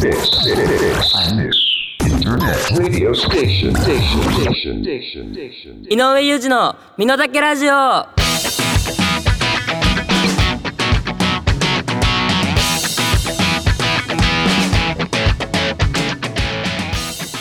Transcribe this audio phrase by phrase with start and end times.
[0.00, 0.16] Internet
[2.78, 3.74] radio station.
[3.76, 4.22] Station.
[4.32, 4.82] Station.
[4.82, 5.34] Station.
[5.34, 5.84] Station.
[5.90, 8.08] 井上裕二の身の丈ラジオは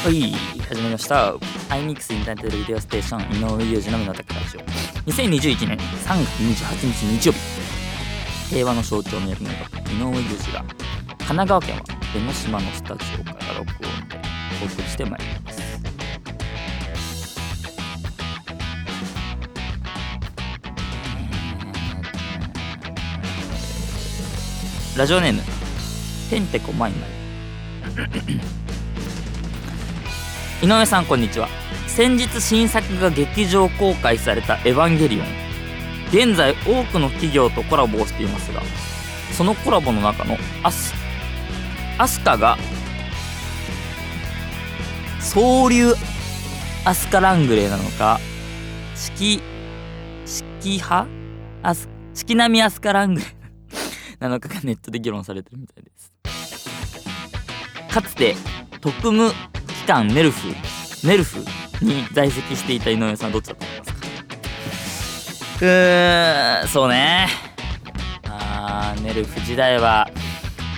[0.10, 0.34] い
[0.68, 1.36] 始まりました
[1.70, 4.60] iMix インターネットレディオステーション井上裕二の身の丈ラジオ
[5.10, 7.39] 2021年3月28日日曜日
[8.50, 10.66] 平和の象徴の役目が井上裕二が
[11.20, 14.20] 神奈川県は江ノ島のスタジオから録音で
[14.63, 15.59] お送りしてまいります。
[24.98, 25.41] ラジオネーム
[26.32, 27.09] てんてこまいまい。
[30.66, 31.48] 井上さんこんにちは。
[31.85, 35.27] 先日新作が劇場公開された「エヴァンゲリオン」
[36.12, 38.63] 現在多くの企業とコラボをしていますが
[39.32, 40.96] そのコラボの中のアス
[41.99, 42.58] アスカが
[45.20, 45.94] 総流
[46.85, 48.21] アスカラングレーなのか
[48.96, 49.41] 式
[50.26, 51.09] 式派？
[51.62, 53.34] アス式並みアスカラングレー
[54.20, 56.13] なのかがネットで議論されてるみたいです。
[57.93, 58.37] かつて
[58.79, 59.35] 特務機
[59.85, 60.55] 関ネルフ
[61.05, 61.43] ネルフ
[61.84, 63.99] に在籍していた井上さんどっちだと思いますか？
[65.62, 67.28] うーんそうね。
[68.24, 70.09] あーネルフ時代は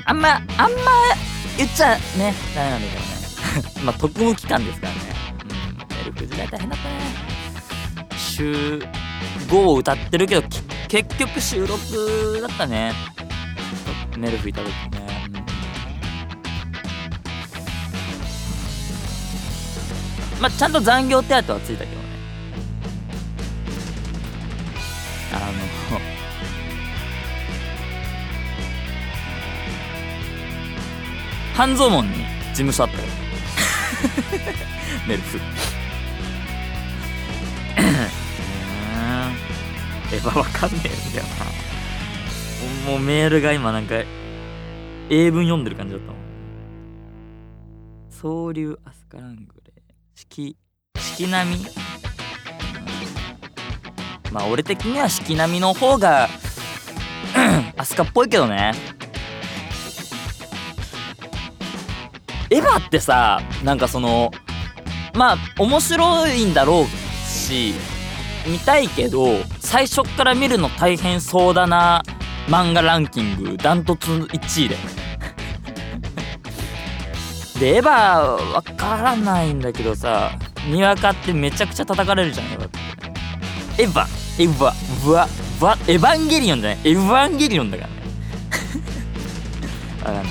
[0.05, 0.67] あんまあんま
[1.57, 3.11] 言っちゃねダメなんだけどね。
[3.83, 4.99] まあ特務機関ですからね。
[5.43, 5.97] うん。
[5.97, 6.95] ネルフ時代大変だったね。
[8.17, 8.81] 週
[9.47, 10.43] 5を歌ってるけど
[10.87, 12.93] 結局収録だったね。
[14.17, 15.31] ネルフいた時ね、
[20.39, 22.01] まあちゃんと残業手当はついたけどね。
[25.33, 26.20] あの
[31.61, 32.15] 半蔵門に
[32.53, 33.03] 事務所あったよ。
[35.07, 35.39] ネルフ。
[40.11, 41.25] エヴァわかんねえんだよ
[42.85, 43.93] なもうメールが今なんか
[45.11, 46.15] 英文読んでる感じだったもん。
[48.09, 49.71] 総流アスカラングレ。
[49.77, 49.81] ー
[50.15, 50.57] 式
[50.97, 51.63] 式並み、うん
[54.33, 56.27] まあ俺的には式並みの方が
[57.77, 58.73] アスカっぽいけどね
[62.51, 64.29] エヴァってさなんかその
[65.15, 67.73] まあ面白いんだろうし
[68.45, 69.27] 見たいけど
[69.59, 72.03] 最初っから見るの大変そうだな
[72.47, 74.69] 漫画ランキングダントツ1位
[77.59, 80.31] ででエヴァわからないんだけどさ
[80.67, 82.65] にわかってめちゃくちゃ叩かれるじゃんエヴァ。
[82.65, 82.79] って
[83.83, 84.05] エヴァ
[84.43, 84.55] エヴァ
[85.05, 85.27] ブワ
[85.59, 87.95] ブワエヴァンゲリオンじゃないエヴァンゲリオンだからね。
[90.03, 90.25] わかんない。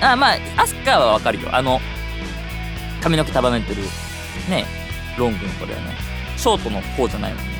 [0.00, 1.54] あまあアスカはわかるよ。
[1.54, 1.80] あの
[3.02, 3.82] 髪の毛束ねてる
[4.48, 4.64] ね
[5.18, 5.96] ロングの子だよね。
[6.36, 7.52] ショートの方じゃないもんね。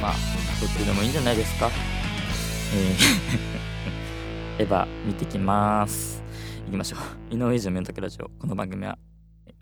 [0.00, 0.12] まあ
[0.60, 1.70] どっちでもいいんじゃないですか。
[2.74, 3.66] えー
[4.62, 6.22] エヴァ見てきます。
[6.66, 6.96] いきましょ
[7.30, 7.34] う。
[7.34, 8.30] 井上裕二の時ラジオ。
[8.40, 8.96] この番組は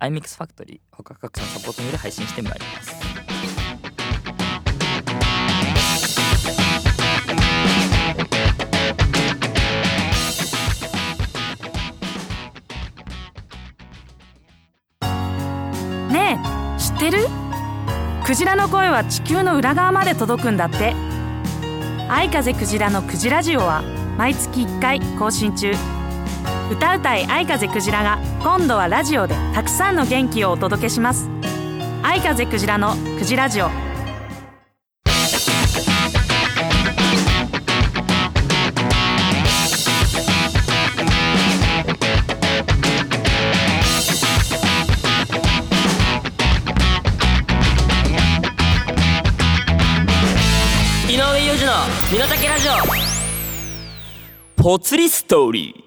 [0.00, 3.03] iMix ファクトリー他各社のサポートにより配信してまいります。
[17.08, 17.28] ってる？
[18.24, 20.94] クジラの声は地球の裏側まで届くんだって。
[22.08, 23.82] 愛風クジラのクジラジオは
[24.16, 25.72] 毎月1回更新中。
[26.70, 31.28] 歌うたい愛風クジラが今度はラジオでたくさんの元気をお届けします。
[32.02, 33.83] 愛風クジラのクジラジオ。
[52.12, 54.62] 身の丈ラジオ。
[54.62, 55.84] ぽつりストーリー。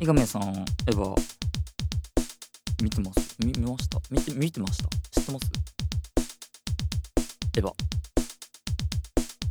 [0.00, 0.44] 伊賀さんエ
[0.90, 1.14] ヴァ
[2.82, 3.36] 見てます？
[3.40, 3.98] 見見ました？
[4.10, 4.88] 見て見てました？
[5.20, 5.50] 知ってます？
[7.58, 7.72] エヴァあ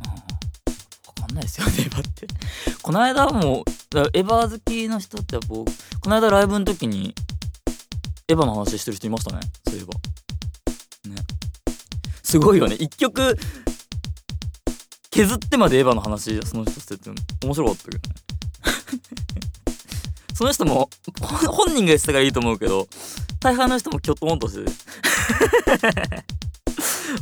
[0.06, 2.26] ーわかんないですよねエヴァって。
[2.82, 3.64] この間も
[4.14, 5.66] エヴァ好きの人ってやっぱこ
[6.06, 7.14] の間ライブの時に
[8.28, 9.92] エヴァの話してる人いましたねそういえば。
[11.14, 11.22] ね。
[12.22, 12.76] すごいよね。
[12.76, 13.36] 一曲
[15.10, 17.10] 削ってまでエヴァの話その人してて
[17.44, 18.14] 面白かったけどね。
[20.34, 20.88] その人も
[21.48, 22.88] 本人が言ってたからいいと思うけど
[23.40, 26.24] 大半の人もキョトンとしてて。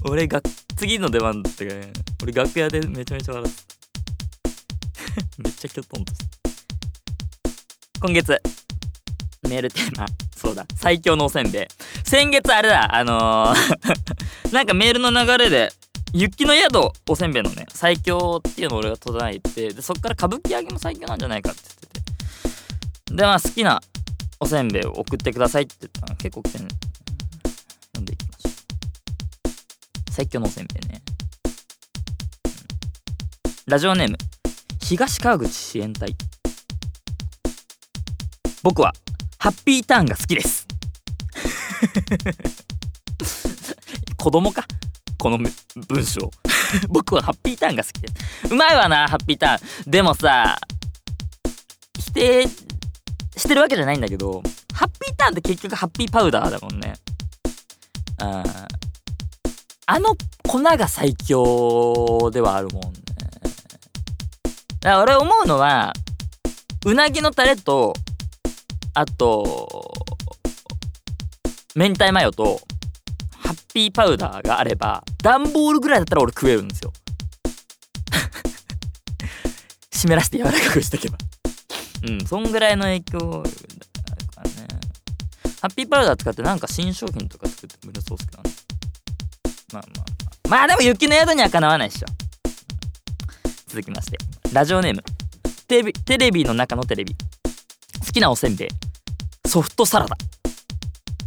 [0.08, 0.42] 俺が
[0.76, 1.93] 次の出番だったからね
[2.23, 3.76] 俺楽屋でめちゃめちゃ笑ってた。
[5.43, 6.25] めっちゃキョトンとして
[8.00, 8.40] 今月
[9.49, 10.06] メールテーマ。
[10.37, 11.67] そうだ最強のおせんべい。
[12.05, 15.73] 先月あれだあのー なんかメールの流れで
[16.12, 23.17] 雪の宿おせんべいのね最強っていうのを俺が唱えてでそっから歌舞伎揚げも最強なんじゃないかって言ってて。
[23.17, 23.81] でまあ好きな
[24.40, 26.69] おせんべいを送ってくださいって言ったら結構来てね。
[30.16, 31.02] 最強のせんべいね、
[33.66, 34.16] ラジオネーム
[34.80, 36.16] 東川口支援隊。
[38.62, 38.94] 僕は
[39.38, 40.66] ハッピーターンが好きです。
[44.16, 44.66] 子供か？
[45.18, 45.50] この文
[46.02, 46.30] 章。
[46.88, 48.14] 僕はハッピーターンが好きです。
[48.50, 49.90] うまいわなハッピーターン。
[49.90, 50.58] でもさ
[51.98, 52.48] 否定
[53.36, 54.42] してるわけじゃないんだけど
[54.72, 56.94] ハッピーターンって結局ハッピーパウダーだもんね。
[58.18, 58.66] あ
[59.86, 60.16] あの
[60.48, 62.88] 粉が最強ではあるもんね。
[64.80, 65.92] だから俺思うのは
[66.84, 67.92] うなぎのタレと
[68.94, 69.92] あと
[71.76, 72.60] 明太マヨと
[73.30, 76.92] ハッピーパウダーがあれば段ボールぐらいだったら俺食えるんですよ。
[79.92, 81.18] 湿らせて柔らかくしとけば。
[82.08, 84.66] うんそんぐらいの影響力だからね。
[85.60, 88.35] ハッピーパウダー使ってなんか新商品とか作ってくれそうっすけど
[89.72, 90.48] まあまあまあ。
[90.48, 92.06] まあでも雪の宿にはかなわないっしょ。
[93.66, 94.18] 続きまして。
[94.52, 95.02] ラジオネーム。
[95.66, 97.14] テレビテレビの中のテレビ。
[98.04, 98.68] 好きなおせんべい。
[99.46, 100.16] ソフトサラダ。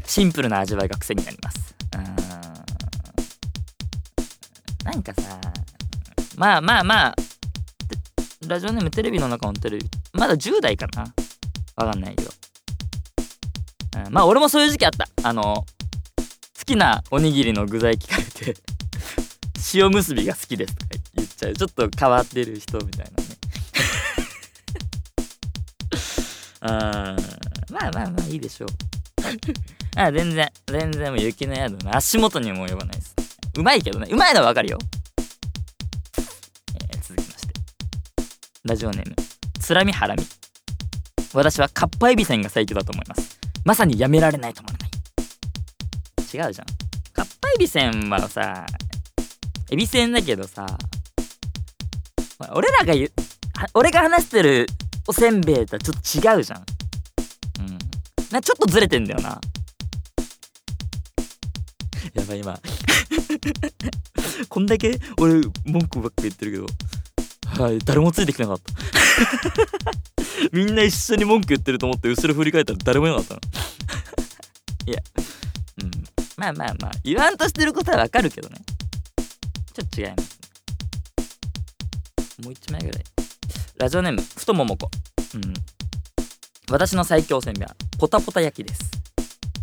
[0.06, 1.76] シンプルな味わいが癖になります。
[1.96, 2.04] うん
[4.86, 5.40] なんかさ
[6.38, 7.16] まあまあまあ。
[8.48, 9.86] ラジオネームテレビの中のテレビ。
[10.14, 11.14] まだ10代かな。
[11.76, 12.32] わかんないけど、
[14.10, 15.08] まあ俺もそういう時期あった。
[15.24, 15.66] あの
[16.70, 18.56] きなおにぎりの具材聞かれて
[19.74, 21.54] 塩むすびが好きですとか言っちゃう。
[21.54, 23.30] ちょっと変わってる人みたいなね。
[26.62, 28.70] あーまあまあまあいいでしょう。
[30.00, 33.16] あ全然全然もう雪の宿の足元にも及ばないです。
[33.58, 34.78] うまいけどねうまいのはわかるよ、
[36.18, 37.54] えー続きまして。
[38.64, 39.16] ラジオネーム
[39.60, 40.24] つらみハラミ
[41.34, 43.40] 私はカッパエビせんが最強だと思います。
[43.66, 44.89] まさにやめられないと思わない
[46.32, 46.68] 違うじゃん。
[47.14, 48.66] カッパエビせんはさ
[49.72, 50.66] エビせんだけどさ
[52.54, 53.12] 俺らが言う
[53.74, 54.68] 俺が話してる
[55.08, 56.60] おせんべいとはちょっと違うじゃん。
[56.60, 57.78] うん。
[58.32, 59.42] なちょっとずれてんだよな。
[62.14, 62.60] やばい今。
[64.48, 67.64] こんだけ俺文句ばっか言ってるけど。
[67.64, 68.74] はい誰もついてきてなかった。
[70.54, 73.42] みんな一緒に文句言ってると思って後ろ振り返ったら誰もいなかったな
[76.40, 78.56] まあまあまあ言わんとしてることはわかるけどね。
[79.74, 80.40] ちょっと違います
[82.42, 83.04] もう一枚ぐらい。
[83.78, 84.90] ラジオネーム太ももこ。
[85.36, 85.54] うん。
[86.72, 88.90] 私の最強せんべいはポタポタ焼きです。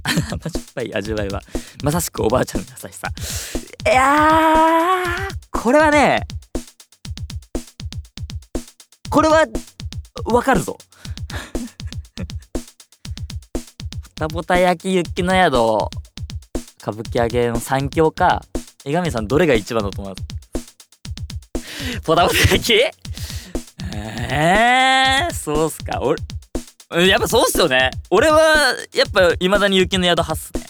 [0.30, 1.40] 甘じょっぱい味わいは
[1.82, 3.08] まさしくおばあちゃんの優しさ。
[3.90, 6.26] いやーこれはね
[9.08, 9.46] これは
[10.26, 10.76] わかるぞ。
[14.02, 16.05] ポタポタ焼き雪の宿
[16.86, 18.44] 歌舞伎揚げの三強か
[18.84, 20.20] 江上さんどれが一番だと思いま
[21.60, 22.00] す？
[22.02, 22.74] ポタポタ焼き？
[23.92, 26.00] えー、そうっすか。
[26.00, 26.22] 俺
[26.92, 27.90] うんやっぱそうっすよね。
[28.08, 28.38] 俺は
[28.94, 30.60] やっぱ未だに雪の宿派っすね、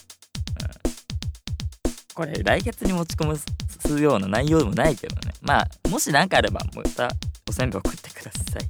[2.15, 5.35] これ来月に持ち込むすような内容でもないけどね。
[5.43, 7.11] まあもし何かあればまた
[7.47, 8.63] おせんべい送ってください。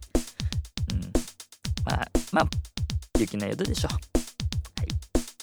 [0.95, 1.01] うん。
[1.85, 2.49] まあまあ
[3.21, 3.89] 雪の宿でしょ。
[3.89, 3.99] はい。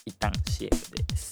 [0.06, 0.70] 一旦 CM
[1.08, 1.32] です。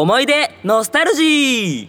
[0.00, 1.88] 思い出ノスタルジー。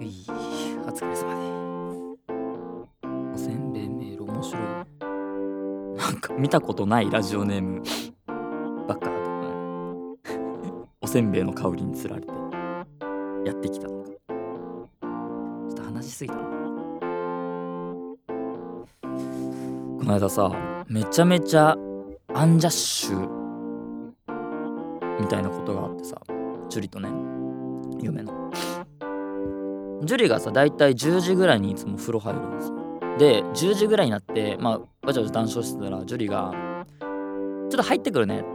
[0.00, 0.16] い
[0.86, 1.42] お疲れ様で。
[3.34, 4.62] おせんべいメール面白い。
[5.98, 7.82] なんか見たことないラジオネーム。
[11.14, 12.28] せんべいの香りにつられて
[13.46, 14.14] やってきたのかちょ
[15.68, 16.48] っと話しすぎたなこ
[20.02, 20.50] の間さ
[20.88, 21.76] めちゃめちゃ
[22.34, 23.28] アンジャッシュ
[25.20, 26.20] みたいなことがあってさ
[26.68, 27.08] ジュリとね
[28.02, 28.50] 嫁の
[30.02, 32.74] ジュリがさ大体10時ぐらいにいつも風呂入るんですよ
[33.18, 36.50] で10時ぐらいになってまあわちゃわちゃ談笑してたらジュリが
[37.00, 38.48] 「ちょっと入ってくるね」って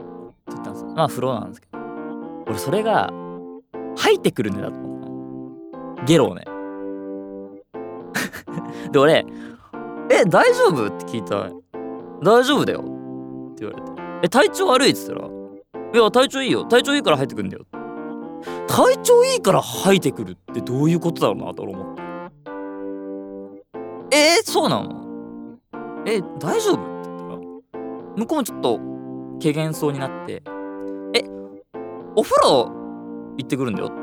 [0.49, 1.68] 言ったんですまあ風呂なんですけど
[2.49, 3.09] 俺それが
[3.97, 6.43] 入ってくるねだと思ったのゲロをね。
[8.91, 9.25] で俺
[10.11, 11.49] 「え大丈夫?」って聞いた
[12.23, 12.83] 「大丈夫だよ」っ
[13.55, 13.91] て言われて
[14.23, 15.27] 「え体調悪い?」っつったら
[15.93, 16.65] 「いや体調いいよ。
[16.65, 17.63] 体調いいから入ってくんだよ」
[18.67, 22.01] 体調いいから吐いてくるってどういうことだろうなと俺思って
[24.11, 25.05] えー、そうなの
[26.05, 26.73] え大丈夫？
[26.73, 27.37] って言ったら
[28.17, 28.79] 向こうもちょっと
[29.41, 30.41] 軽減そうになって
[32.15, 32.71] お風呂
[33.37, 33.87] 行ってくるんだよ。
[33.87, 33.95] って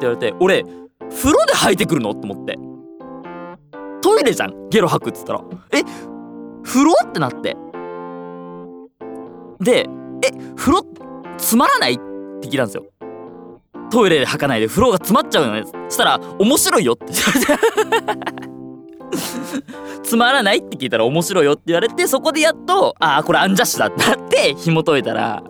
[0.00, 0.64] 言われて俺
[1.08, 2.14] 風呂で吐いてくるの？
[2.14, 2.58] と思って。
[4.02, 5.44] トイレじゃんゲロ吐くっつったら。
[5.72, 5.82] え
[6.62, 6.92] 風呂？
[7.04, 7.56] ってなって。
[9.60, 9.86] で
[10.24, 10.86] え風呂
[11.38, 11.94] つまらない？
[11.94, 11.96] っ
[12.40, 12.84] て聞いたんですよ。
[13.90, 15.64] トイレで吐かないで風呂が詰まっちゃうよね。
[15.88, 17.06] そしたら面白いよって。
[17.12, 18.56] 言われて
[20.02, 20.58] つまらない？
[20.58, 25.42] って聞いたら面白いよって言われてそこでやっとああこれアンジャッシュだってなって紐解いたら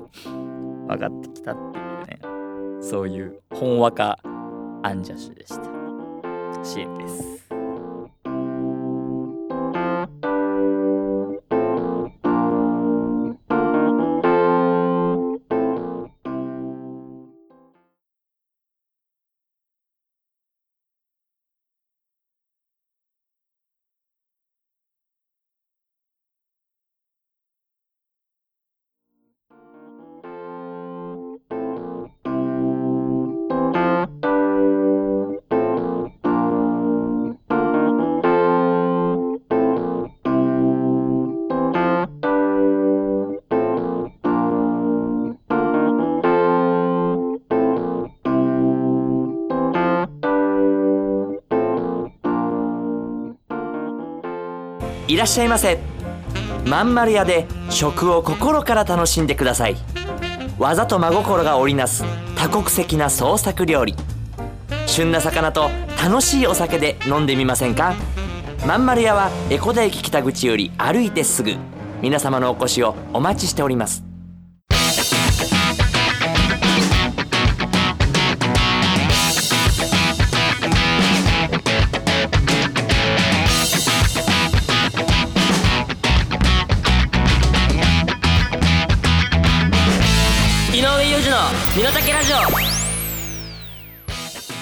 [0.86, 1.75] 分かってきたって。
[2.88, 4.16] そういうほんわか
[4.84, 6.64] アンジャッシュでした。
[6.64, 7.55] 支援です。
[55.16, 55.78] いらっしゃいませ。
[56.66, 59.76] まんまる屋で食を心から楽しんでください。
[60.58, 62.04] 技と真心が織りなす
[62.36, 63.96] 多国籍な創作料理。
[64.86, 65.70] 旬な魚と
[66.04, 67.94] 楽しいお酒で飲んでみませんか？
[68.66, 71.54] まんまる屋は江古田駅北口より歩いてすぐ。
[72.02, 74.05] 皆様のお越しをお待ちしております。
[90.76, 91.36] 井上裕二の
[91.74, 92.36] 身の丈ラジオ。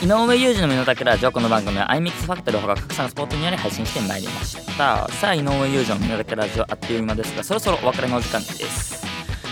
[0.04, 1.32] 井上裕二の身の丈ラジオ。
[1.32, 5.08] この番組は iMix ファクトリーほか各社のスポットにより配信してまいりました。
[5.08, 9.04] さあ井上裕二の身の丈ラジオあっという間ですがそろそろお別れのお時間です。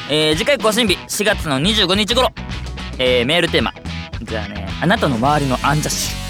[0.09, 2.29] えー、次回更新日4月の25日頃。
[2.97, 3.75] えー、メールテーマ。
[4.23, 6.22] じゃあねあなたの周りのアンジャッシュ。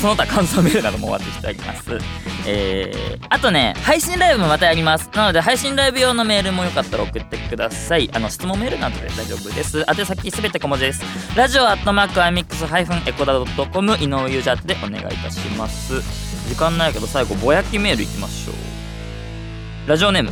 [0.00, 1.98] その他感想メールなどもお待ちしております。
[2.46, 5.10] えー、あとね配信ライブもまたやります。
[5.12, 8.08] なので配信ライブ用のメールもよかったら送ってください。
[8.14, 9.84] あの質問メールなどで大丈夫です。
[9.88, 11.02] 宛先すべて小文字です。
[11.36, 16.00] ラジオアットマークアイミックスハイフンエコダドットコム井上ユージャーでお願いいたします。
[16.48, 19.88] 時間ないけど最後ぼやきメールいきましょう。
[19.88, 20.30] ラジオネーム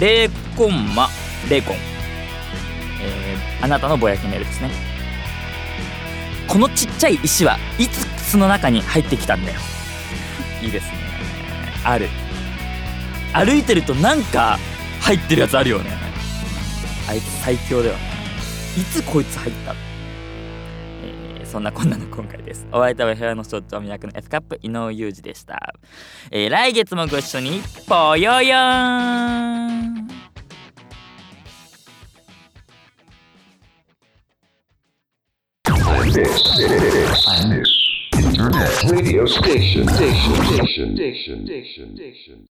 [0.00, 1.08] レーコンマ
[1.48, 1.76] レーコン。
[3.00, 4.70] えー、あなたのぼやきメールですね。
[6.48, 9.60] このちっちゃい石はいつ靴の中に入ってきたんだよ。
[10.62, 10.92] いいですね。
[11.84, 12.08] ある。
[13.32, 14.58] 歩いてるとなんか
[15.00, 15.90] 入ってるやつあるよね。
[17.08, 18.00] あいつ最強だよね。
[18.76, 19.74] いつこいつ入った
[21.46, 22.66] そんなこんなの今回です。
[22.72, 25.74] お相手は部屋の象徴役の F カップ井上裕二でした、
[26.30, 27.62] えー来月もご一緒に。
[27.88, 30.05] ぽよよーん。
[36.16, 37.28] This, this,
[38.16, 42.44] Internet radio station, station, station, station, station, station.